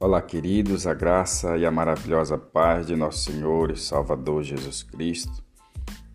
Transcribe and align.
Olá, 0.00 0.22
queridos, 0.22 0.86
a 0.86 0.94
graça 0.94 1.58
e 1.58 1.66
a 1.66 1.72
maravilhosa 1.72 2.38
paz 2.38 2.86
de 2.86 2.94
nosso 2.94 3.32
Senhor 3.32 3.72
e 3.72 3.76
Salvador 3.76 4.44
Jesus 4.44 4.84
Cristo. 4.84 5.42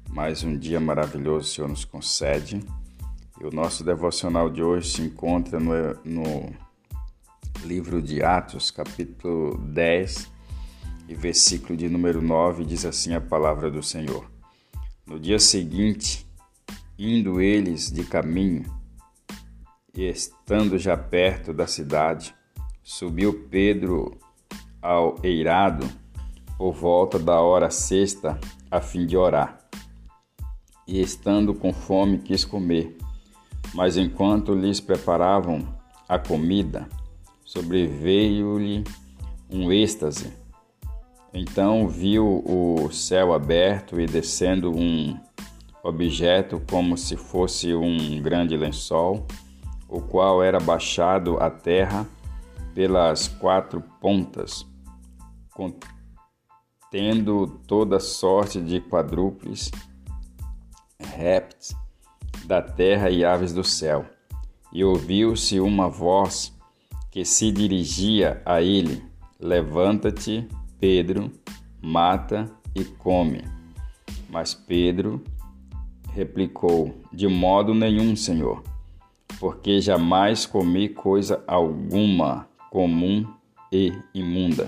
Mais 0.10 0.42
um 0.42 0.58
dia 0.58 0.80
maravilhoso 0.80 1.40
o 1.40 1.54
Senhor 1.54 1.68
nos 1.68 1.84
concede. 1.84 2.64
E 3.42 3.46
o 3.46 3.52
nosso 3.52 3.84
devocional 3.84 4.50
de 4.50 4.64
hoje 4.64 4.90
se 4.90 5.02
encontra 5.02 5.60
no, 5.60 5.74
no 6.06 6.56
livro 7.66 8.02
de 8.02 8.24
Atos, 8.24 8.72
capítulo 8.72 9.58
10, 9.58 10.32
e 11.10 11.14
versículo 11.14 11.76
de 11.76 11.90
número 11.90 12.22
9, 12.22 12.64
diz 12.64 12.86
assim 12.86 13.14
a 13.14 13.20
palavra 13.20 13.70
do 13.70 13.84
Senhor. 13.84 14.32
No 15.06 15.20
dia 15.20 15.40
seguinte, 15.40 16.26
indo 16.98 17.42
eles 17.42 17.92
de 17.92 18.06
caminho, 18.06 18.64
e 19.94 20.08
estando 20.08 20.78
já 20.78 20.96
perto 20.96 21.54
da 21.54 21.68
cidade, 21.68 22.34
Subiu 22.86 23.48
Pedro 23.50 24.18
ao 24.82 25.16
eirado 25.24 25.90
por 26.58 26.74
volta 26.74 27.18
da 27.18 27.40
hora 27.40 27.70
sexta 27.70 28.38
a 28.70 28.82
fim 28.82 29.06
de 29.06 29.16
orar. 29.16 29.58
E 30.86 31.00
estando 31.00 31.54
com 31.54 31.72
fome 31.72 32.18
quis 32.18 32.44
comer. 32.44 32.98
Mas 33.74 33.96
enquanto 33.96 34.54
lhes 34.54 34.82
preparavam 34.82 35.66
a 36.10 36.20
comida, 36.20 36.90
sobreveio-lhe 37.46 38.84
um 39.50 39.72
êxtase. 39.72 40.34
Então 41.34 41.88
viu 41.88 42.44
o 42.46 42.92
céu 42.92 43.34
aberto 43.34 43.98
e 43.98 44.06
descendo 44.06 44.70
um 44.78 45.18
objeto 45.82 46.62
como 46.70 46.98
se 46.98 47.16
fosse 47.16 47.74
um 47.74 48.22
grande 48.22 48.58
lençol, 48.58 49.26
o 49.88 50.02
qual 50.02 50.44
era 50.44 50.60
baixado 50.60 51.38
à 51.38 51.50
terra 51.50 52.06
pelas 52.74 53.28
quatro 53.28 53.82
pontas, 54.02 54.66
contendo 55.54 57.48
toda 57.68 58.00
sorte 58.00 58.60
de 58.60 58.80
quadrúpedes, 58.80 59.72
répteis 61.00 61.76
da 62.46 62.62
terra 62.62 63.10
e 63.10 63.24
aves 63.24 63.54
do 63.54 63.64
céu. 63.64 64.06
E 64.72 64.84
ouviu-se 64.84 65.60
uma 65.60 65.88
voz 65.88 66.54
que 67.12 67.24
se 67.24 67.52
dirigia 67.52 68.42
a 68.46 68.62
ele: 68.62 69.04
Levanta-te, 69.40 70.48
Pedro, 70.80 71.32
mata 71.82 72.52
e 72.76 72.84
come. 72.84 73.44
Mas 74.30 74.54
Pedro 74.54 75.24
replicou: 76.12 77.04
De 77.12 77.28
modo 77.28 77.74
nenhum, 77.74 78.16
Senhor, 78.16 78.64
porque 79.40 79.80
jamais 79.80 80.46
comi 80.46 80.90
coisa 80.90 81.44
alguma 81.46 82.48
comum 82.74 83.24
e 83.72 83.94
imunda. 84.16 84.68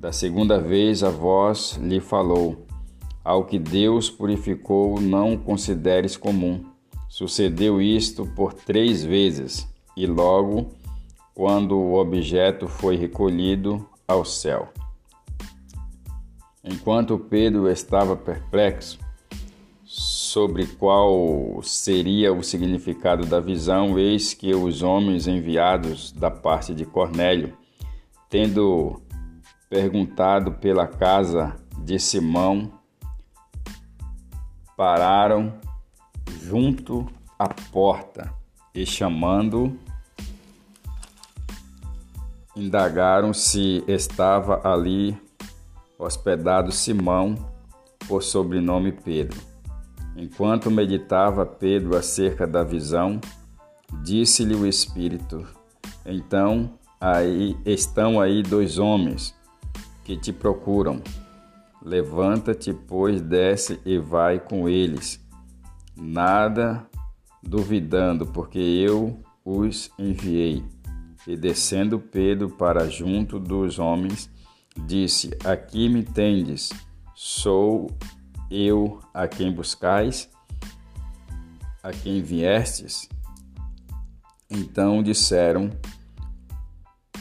Da 0.00 0.10
segunda 0.10 0.58
vez 0.58 1.04
a 1.04 1.10
voz 1.10 1.78
lhe 1.80 2.00
falou: 2.00 2.66
Ao 3.24 3.44
que 3.44 3.56
Deus 3.56 4.10
purificou, 4.10 5.00
não 5.00 5.36
consideres 5.36 6.16
comum. 6.16 6.64
Sucedeu 7.08 7.80
isto 7.80 8.26
por 8.34 8.52
três 8.52 9.04
vezes, 9.04 9.72
e 9.96 10.08
logo, 10.08 10.72
quando 11.32 11.78
o 11.78 11.94
objeto 11.94 12.66
foi 12.66 12.96
recolhido 12.96 13.88
ao 14.08 14.24
céu. 14.24 14.72
Enquanto 16.64 17.16
Pedro 17.16 17.70
estava 17.70 18.16
perplexo, 18.16 18.98
sobre 20.36 20.66
qual 20.66 21.62
seria 21.62 22.30
o 22.30 22.42
significado 22.42 23.24
da 23.24 23.40
visão, 23.40 23.98
eis 23.98 24.34
que 24.34 24.54
os 24.54 24.82
homens 24.82 25.26
enviados 25.26 26.12
da 26.12 26.30
parte 26.30 26.74
de 26.74 26.84
Cornélio, 26.84 27.56
tendo 28.28 29.00
perguntado 29.70 30.52
pela 30.52 30.86
casa 30.86 31.56
de 31.78 31.98
Simão, 31.98 32.70
pararam 34.76 35.54
junto 36.42 37.06
à 37.38 37.48
porta 37.48 38.30
e 38.74 38.84
chamando 38.84 39.74
indagaram 42.54 43.32
se 43.32 43.82
estava 43.88 44.60
ali 44.68 45.18
hospedado 45.98 46.70
Simão, 46.72 47.36
por 48.06 48.22
sobrenome 48.22 48.92
Pedro. 48.92 49.55
Enquanto 50.16 50.70
meditava 50.70 51.44
Pedro 51.44 51.94
acerca 51.94 52.46
da 52.46 52.64
visão, 52.64 53.20
disse-lhe 54.02 54.54
o 54.54 54.66
Espírito: 54.66 55.46
Então 56.04 56.78
aí 56.98 57.54
estão 57.66 58.18
aí 58.18 58.42
dois 58.42 58.78
homens 58.78 59.34
que 60.04 60.16
te 60.16 60.32
procuram. 60.32 61.02
Levanta-te, 61.82 62.72
pois, 62.72 63.20
desce 63.20 63.78
e 63.84 63.98
vai 63.98 64.40
com 64.40 64.68
eles. 64.68 65.20
Nada 65.94 66.86
duvidando, 67.42 68.26
porque 68.26 68.58
eu 68.58 69.20
os 69.44 69.90
enviei. 69.98 70.64
E 71.26 71.36
descendo 71.36 71.98
Pedro 71.98 72.48
para 72.48 72.88
junto 72.88 73.38
dos 73.38 73.78
homens, 73.78 74.30
disse: 74.86 75.30
Aqui 75.44 75.88
me 75.88 76.02
tendes, 76.02 76.70
sou 77.14 77.90
eu 78.50 79.00
a 79.12 79.26
quem 79.26 79.52
buscais, 79.52 80.30
a 81.82 81.90
quem 81.90 82.22
viestes? 82.22 83.08
Então 84.50 85.02
disseram: 85.02 85.70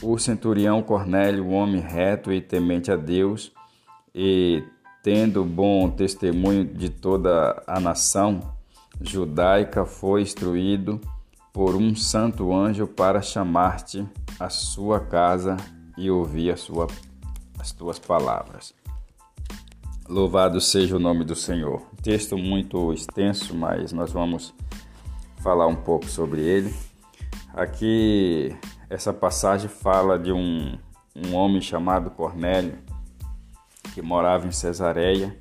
O 0.01 0.17
centurião 0.17 0.81
Cornélio, 0.81 1.49
homem 1.49 1.81
reto 1.81 2.31
e 2.31 2.41
temente 2.41 2.91
a 2.91 2.95
Deus, 2.95 3.51
e 4.13 4.63
tendo 5.03 5.43
bom 5.43 5.89
testemunho 5.89 6.65
de 6.65 6.89
toda 6.89 7.63
a 7.67 7.79
nação 7.79 8.55
judaica, 9.01 9.85
foi 9.85 10.21
instruído 10.21 10.99
por 11.51 11.75
um 11.75 11.95
santo 11.95 12.53
anjo 12.53 12.87
para 12.87 13.21
chamar-te 13.21 14.05
à 14.39 14.49
sua 14.49 14.99
casa 14.99 15.57
e 15.97 16.09
ouvir 16.09 16.57
sua, 16.57 16.87
as 17.57 17.71
tuas 17.71 17.97
palavras. 17.97 18.73
Louvado 20.07 20.61
seja 20.61 20.95
o 20.95 20.99
nome 20.99 21.23
do 21.23 21.35
Senhor. 21.35 21.81
Texto 22.03 22.37
muito 22.37 22.93
extenso, 22.93 23.55
mas 23.55 23.91
nós 23.91 24.11
vamos 24.11 24.53
falar 25.37 25.65
um 25.65 25.75
pouco 25.75 26.05
sobre 26.05 26.41
ele. 26.41 26.71
Aqui, 27.51 28.55
essa 28.87 29.11
passagem 29.11 29.67
fala 29.67 30.19
de 30.19 30.31
um, 30.31 30.77
um 31.15 31.33
homem 31.33 31.59
chamado 31.59 32.11
Cornélio, 32.11 32.77
que 33.95 34.01
morava 34.01 34.45
em 34.45 34.51
Cesareia, 34.51 35.35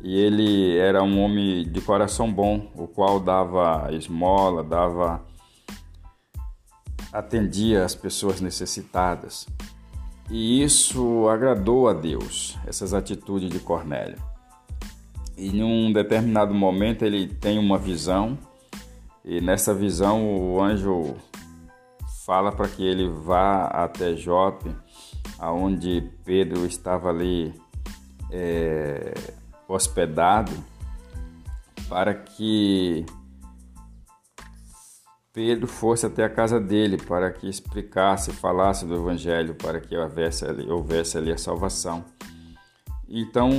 e 0.00 0.16
ele 0.16 0.76
era 0.76 1.02
um 1.02 1.20
homem 1.20 1.68
de 1.68 1.80
coração 1.80 2.32
bom, 2.32 2.70
o 2.76 2.86
qual 2.86 3.18
dava 3.18 3.88
esmola, 3.90 4.62
dava 4.62 5.26
atendia 7.12 7.84
as 7.84 7.96
pessoas 7.96 8.40
necessitadas. 8.40 9.48
E 10.30 10.62
isso 10.62 11.28
agradou 11.28 11.88
a 11.88 11.92
Deus, 11.92 12.58
essas 12.66 12.92
atitudes 12.92 13.48
de 13.48 13.60
Cornélio. 13.60 14.18
E 15.36 15.48
em 15.48 15.62
um 15.62 15.92
determinado 15.92 16.52
momento 16.52 17.04
ele 17.04 17.28
tem 17.28 17.58
uma 17.58 17.78
visão, 17.78 18.38
e 19.24 19.40
nessa 19.40 19.72
visão 19.74 20.36
o 20.36 20.60
anjo 20.62 21.14
fala 22.24 22.50
para 22.50 22.66
que 22.66 22.84
ele 22.84 23.08
vá 23.08 23.66
até 23.66 24.16
Jope, 24.16 24.74
aonde 25.38 26.10
Pedro 26.24 26.66
estava 26.66 27.10
ali 27.10 27.54
é, 28.30 29.14
hospedado, 29.68 30.52
para 31.88 32.14
que 32.14 33.06
Pedro 35.36 35.66
fosse 35.66 36.06
até 36.06 36.24
a 36.24 36.30
casa 36.30 36.58
dele 36.58 36.96
para 36.96 37.30
que 37.30 37.46
explicasse, 37.46 38.32
falasse 38.32 38.86
do 38.86 38.94
Evangelho, 38.94 39.54
para 39.54 39.78
que 39.82 39.94
houvesse 39.94 40.46
ali, 40.46 40.66
houvesse 40.66 41.18
ali 41.18 41.30
a 41.30 41.36
salvação. 41.36 42.06
Então, 43.06 43.50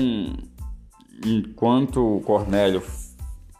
enquanto 1.23 2.19
Cornélio 2.25 2.81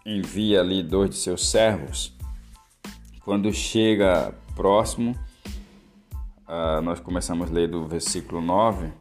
envia 0.04 0.62
ali 0.62 0.82
dois 0.82 1.12
de 1.12 1.16
seus 1.18 1.48
servos, 1.48 2.12
quando 3.24 3.54
chega 3.54 4.34
próximo, 4.56 5.16
uh, 6.48 6.82
nós 6.82 7.00
começamos 7.00 7.52
a 7.52 7.54
ler 7.54 7.68
do 7.68 7.86
versículo 7.86 8.42
9. 8.42 8.92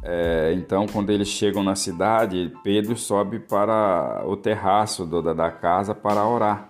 É, 0.00 0.52
então, 0.54 0.86
quando 0.86 1.10
eles 1.10 1.26
chegam 1.26 1.64
na 1.64 1.74
cidade, 1.74 2.54
Pedro 2.62 2.96
sobe 2.96 3.40
para 3.40 4.22
o 4.24 4.36
terraço 4.36 5.04
da 5.04 5.50
casa 5.50 5.92
para 5.92 6.24
orar 6.24 6.67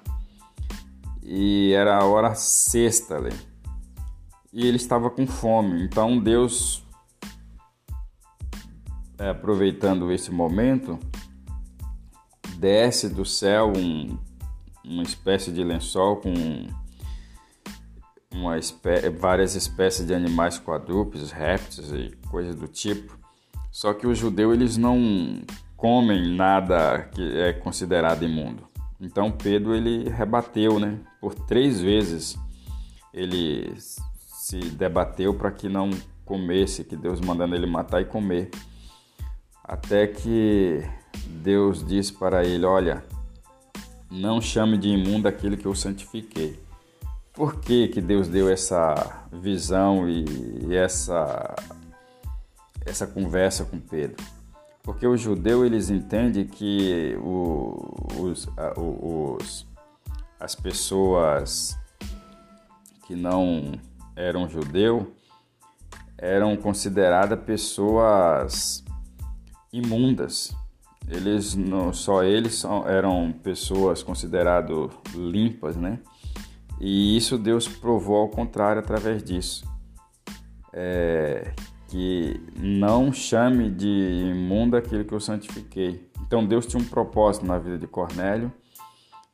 e 1.30 1.74
era 1.74 1.98
a 1.98 2.06
hora 2.06 2.34
sexta 2.34 3.16
ali. 3.16 3.34
E 4.50 4.66
ele 4.66 4.78
estava 4.78 5.10
com 5.10 5.26
fome. 5.26 5.84
Então 5.84 6.18
Deus, 6.18 6.82
é, 9.18 9.28
aproveitando 9.28 10.10
esse 10.10 10.30
momento, 10.30 10.98
desce 12.56 13.10
do 13.10 13.26
céu 13.26 13.70
um, 13.76 14.18
uma 14.82 15.02
espécie 15.02 15.52
de 15.52 15.62
lençol 15.62 16.16
com 16.16 16.32
uma 18.32 18.56
espé 18.56 19.10
várias 19.10 19.54
espécies 19.54 20.06
de 20.06 20.14
animais 20.14 20.58
quadrúpedes, 20.58 21.30
répteis 21.30 21.92
e 21.92 22.16
coisas 22.30 22.54
do 22.54 22.66
tipo. 22.66 23.18
Só 23.70 23.92
que 23.92 24.06
os 24.06 24.16
judeus 24.16 24.54
eles 24.54 24.76
não 24.78 25.42
comem 25.76 26.34
nada 26.34 27.02
que 27.12 27.38
é 27.38 27.52
considerado 27.52 28.24
imundo. 28.24 28.67
Então 29.00 29.30
Pedro 29.30 29.74
ele 29.74 30.08
rebateu, 30.08 30.80
né? 30.80 30.98
Por 31.20 31.34
três 31.34 31.80
vezes 31.80 32.36
ele 33.12 33.72
se 33.78 34.58
debateu 34.58 35.34
para 35.34 35.50
que 35.50 35.68
não 35.68 35.90
comesse, 36.24 36.84
que 36.84 36.96
Deus 36.96 37.20
mandando 37.20 37.54
ele 37.54 37.66
matar 37.66 38.00
e 38.00 38.04
comer. 38.04 38.50
Até 39.62 40.06
que 40.06 40.82
Deus 41.26 41.84
disse 41.86 42.12
para 42.12 42.44
ele: 42.44 42.64
Olha, 42.64 43.04
não 44.10 44.40
chame 44.40 44.76
de 44.76 44.88
imundo 44.88 45.28
aquilo 45.28 45.56
que 45.56 45.66
eu 45.66 45.74
santifiquei. 45.74 46.58
Por 47.32 47.60
que, 47.60 47.86
que 47.88 48.00
Deus 48.00 48.26
deu 48.26 48.50
essa 48.50 49.26
visão 49.32 50.08
e 50.08 50.74
essa, 50.74 51.54
essa 52.84 53.06
conversa 53.06 53.64
com 53.64 53.78
Pedro? 53.78 54.16
Porque 54.88 55.06
o 55.06 55.18
judeu 55.18 55.66
eles 55.66 55.90
entendem 55.90 56.46
que 56.46 57.14
os, 57.22 58.48
os, 58.74 59.66
as 60.40 60.54
pessoas 60.54 61.78
que 63.06 63.14
não 63.14 63.72
eram 64.16 64.48
judeu 64.48 65.12
eram 66.16 66.56
consideradas 66.56 67.38
pessoas 67.40 68.82
imundas. 69.70 70.56
Eles 71.06 71.54
não 71.54 71.92
só 71.92 72.24
eles 72.24 72.54
são, 72.54 72.88
eram 72.88 73.30
pessoas 73.30 74.02
consideradas 74.02 74.90
limpas, 75.14 75.76
né? 75.76 75.98
E 76.80 77.14
isso 77.14 77.36
Deus 77.36 77.68
provou 77.68 78.16
ao 78.16 78.30
contrário 78.30 78.80
através 78.80 79.22
disso. 79.22 79.70
É, 80.72 81.52
que 81.88 82.40
não 82.56 83.12
chame 83.12 83.70
de 83.70 84.30
imundo 84.30 84.76
aquilo 84.76 85.04
que 85.04 85.12
eu 85.12 85.20
santifiquei. 85.20 86.10
Então 86.26 86.46
Deus 86.46 86.66
tinha 86.66 86.82
um 86.82 86.86
propósito 86.86 87.46
na 87.46 87.58
vida 87.58 87.78
de 87.78 87.86
Cornélio 87.86 88.52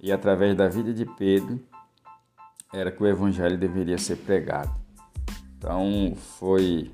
e 0.00 0.12
através 0.12 0.56
da 0.56 0.68
vida 0.68 0.92
de 0.92 1.04
Pedro 1.04 1.60
era 2.72 2.90
que 2.90 3.02
o 3.02 3.06
evangelho 3.06 3.58
deveria 3.58 3.98
ser 3.98 4.16
pregado. 4.16 4.72
Então 5.58 6.14
foi 6.38 6.92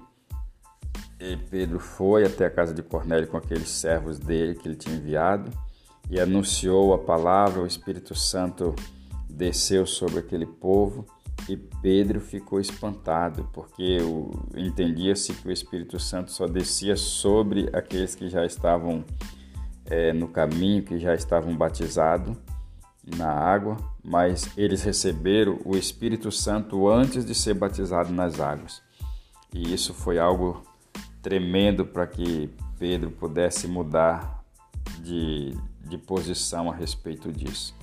e 1.19 1.37
Pedro 1.37 1.79
foi 1.79 2.25
até 2.25 2.47
a 2.47 2.51
casa 2.51 2.73
de 2.73 2.83
Cornélio 2.83 3.29
com 3.29 3.37
aqueles 3.37 3.69
servos 3.69 4.19
dele 4.19 4.55
que 4.55 4.67
ele 4.67 4.77
tinha 4.77 4.97
enviado 4.97 5.51
e 6.09 6.19
anunciou 6.19 6.95
a 6.95 6.99
palavra, 6.99 7.63
o 7.63 7.67
Espírito 7.67 8.15
Santo 8.15 8.75
desceu 9.29 9.87
sobre 9.87 10.19
aquele 10.19 10.47
povo 10.47 11.07
e 11.51 11.57
Pedro 11.57 12.21
ficou 12.21 12.61
espantado, 12.61 13.49
porque 13.53 13.99
entendia-se 14.57 15.33
que 15.35 15.49
o 15.49 15.51
Espírito 15.51 15.99
Santo 15.99 16.31
só 16.31 16.47
descia 16.47 16.95
sobre 16.95 17.69
aqueles 17.73 18.15
que 18.15 18.29
já 18.29 18.47
estavam 18.47 19.05
é, 19.87 20.13
no 20.13 20.29
caminho, 20.29 20.85
que 20.85 20.97
já 21.01 21.13
estavam 21.13 21.57
batizados 21.57 22.37
na 23.05 23.29
água, 23.29 23.77
mas 24.05 24.57
eles 24.57 24.85
receberam 24.85 25.59
o 25.65 25.77
Espírito 25.77 26.31
Santo 26.31 26.89
antes 26.89 27.25
de 27.25 27.35
ser 27.35 27.55
batizados 27.55 28.13
nas 28.13 28.39
águas. 28.39 28.81
E 29.53 29.75
isso 29.75 29.93
foi 29.93 30.21
algo 30.21 30.63
tremendo 31.21 31.85
para 31.85 32.07
que 32.07 32.49
Pedro 32.79 33.11
pudesse 33.11 33.67
mudar 33.67 34.45
de, 35.03 35.57
de 35.85 35.99
posição 35.99 36.71
a 36.71 36.75
respeito 36.75 37.33
disso. 37.33 37.75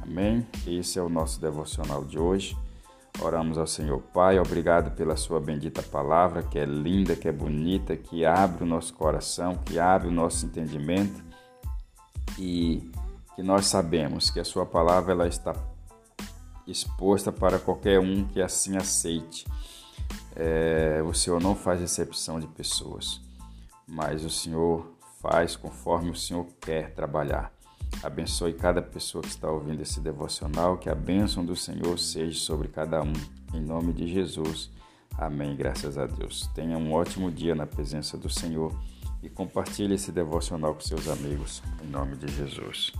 Amém? 0.00 0.46
Esse 0.64 1.00
é 1.00 1.02
o 1.02 1.08
nosso 1.08 1.40
devocional 1.40 2.04
de 2.04 2.20
hoje. 2.20 2.56
Oramos 3.20 3.56
ao 3.56 3.66
Senhor 3.66 4.00
Pai, 4.12 4.38
obrigado 4.38 4.94
pela 4.94 5.16
Sua 5.16 5.40
bendita 5.40 5.82
palavra, 5.82 6.42
que 6.42 6.58
é 6.58 6.64
linda, 6.64 7.16
que 7.16 7.26
é 7.26 7.32
bonita, 7.32 7.96
que 7.96 8.24
abre 8.24 8.62
o 8.62 8.66
nosso 8.66 8.92
coração, 8.92 9.54
que 9.64 9.78
abre 9.78 10.08
o 10.08 10.12
nosso 10.12 10.44
entendimento 10.44 11.24
e 12.38 12.90
que 13.34 13.42
nós 13.42 13.66
sabemos 13.66 14.30
que 14.30 14.38
a 14.38 14.44
Sua 14.44 14.66
palavra 14.66 15.12
ela 15.12 15.26
está 15.26 15.54
exposta 16.66 17.32
para 17.32 17.58
qualquer 17.58 18.00
um 18.00 18.26
que 18.26 18.42
assim 18.42 18.76
aceite. 18.76 19.46
É, 20.34 21.02
o 21.02 21.14
Senhor 21.14 21.40
não 21.40 21.54
faz 21.54 21.80
exceção 21.80 22.38
de 22.38 22.46
pessoas, 22.46 23.20
mas 23.86 24.24
o 24.24 24.30
Senhor 24.30 24.94
faz 25.22 25.56
conforme 25.56 26.10
o 26.10 26.14
Senhor 26.14 26.46
quer 26.60 26.92
trabalhar. 26.94 27.55
Abençoe 28.02 28.52
cada 28.52 28.82
pessoa 28.82 29.22
que 29.22 29.28
está 29.28 29.50
ouvindo 29.50 29.82
esse 29.82 30.00
devocional, 30.00 30.78
que 30.78 30.88
a 30.88 30.94
bênção 30.94 31.44
do 31.44 31.56
Senhor 31.56 31.98
seja 31.98 32.38
sobre 32.38 32.68
cada 32.68 33.02
um. 33.02 33.12
Em 33.54 33.60
nome 33.60 33.92
de 33.92 34.06
Jesus. 34.06 34.70
Amém. 35.18 35.56
Graças 35.56 35.96
a 35.96 36.06
Deus. 36.06 36.48
Tenha 36.54 36.76
um 36.76 36.92
ótimo 36.92 37.30
dia 37.30 37.54
na 37.54 37.66
presença 37.66 38.18
do 38.18 38.28
Senhor 38.28 38.74
e 39.22 39.28
compartilhe 39.28 39.94
esse 39.94 40.12
devocional 40.12 40.74
com 40.74 40.80
seus 40.80 41.08
amigos. 41.08 41.62
Em 41.82 41.88
nome 41.88 42.16
de 42.16 42.28
Jesus. 42.28 42.92